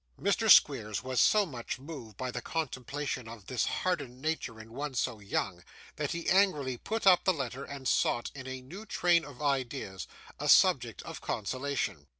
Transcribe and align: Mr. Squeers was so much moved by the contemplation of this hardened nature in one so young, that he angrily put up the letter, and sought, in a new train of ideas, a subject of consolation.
Mr. 0.19 0.49
Squeers 0.49 1.03
was 1.03 1.21
so 1.21 1.45
much 1.45 1.77
moved 1.77 2.17
by 2.17 2.31
the 2.31 2.41
contemplation 2.41 3.27
of 3.27 3.45
this 3.45 3.65
hardened 3.65 4.19
nature 4.19 4.59
in 4.59 4.73
one 4.73 4.95
so 4.95 5.19
young, 5.19 5.63
that 5.97 6.09
he 6.11 6.27
angrily 6.27 6.75
put 6.75 7.05
up 7.05 7.23
the 7.23 7.31
letter, 7.31 7.63
and 7.63 7.87
sought, 7.87 8.31
in 8.33 8.47
a 8.47 8.61
new 8.61 8.83
train 8.83 9.23
of 9.23 9.43
ideas, 9.43 10.07
a 10.39 10.49
subject 10.49 11.03
of 11.03 11.21
consolation. 11.21 12.07